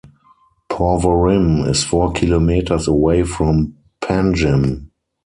Porvorim 0.67 1.69
is 1.69 1.83
four 1.83 2.11
kilometres 2.11 2.87
away 2.87 3.21
from 3.21 3.75
Panjim. 4.01 4.87